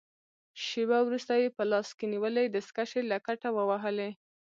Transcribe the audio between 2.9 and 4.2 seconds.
له کټه ووهلې.